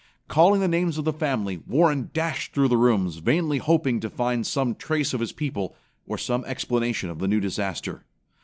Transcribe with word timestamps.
Calling 0.27 0.61
the 0.61 0.67
names 0.67 0.97
of 0.97 1.05
the 1.05 1.13
family, 1.13 1.57
Warren 1.67 2.09
dashed 2.11 2.53
through 2.53 2.69
the 2.69 2.75
rooms, 2.75 3.17
vainly 3.17 3.59
hoping 3.59 3.99
to 3.99 4.09
find 4.09 4.47
some 4.47 4.73
trace 4.73 5.13
of 5.13 5.19
his 5.19 5.31
people, 5.31 5.75
or 6.07 6.17
some 6.17 6.43
explanation 6.45 7.11
of 7.11 7.19
the 7.19 7.27
new 7.27 7.39
disaster. 7.39 8.03